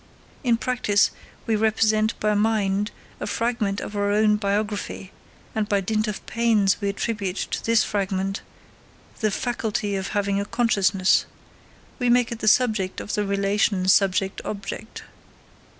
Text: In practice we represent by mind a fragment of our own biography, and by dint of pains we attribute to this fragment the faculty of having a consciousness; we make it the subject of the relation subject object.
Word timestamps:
In 0.43 0.57
practice 0.57 1.11
we 1.45 1.55
represent 1.55 2.19
by 2.19 2.33
mind 2.33 2.89
a 3.19 3.27
fragment 3.27 3.79
of 3.79 3.95
our 3.95 4.11
own 4.11 4.35
biography, 4.35 5.11
and 5.53 5.69
by 5.69 5.79
dint 5.79 6.07
of 6.07 6.25
pains 6.25 6.81
we 6.81 6.89
attribute 6.89 7.35
to 7.37 7.63
this 7.63 7.83
fragment 7.83 8.41
the 9.19 9.29
faculty 9.29 9.95
of 9.95 10.07
having 10.07 10.39
a 10.41 10.45
consciousness; 10.45 11.27
we 11.99 12.09
make 12.09 12.31
it 12.31 12.39
the 12.39 12.47
subject 12.47 12.99
of 12.99 13.13
the 13.13 13.23
relation 13.27 13.87
subject 13.87 14.41
object. 14.43 15.03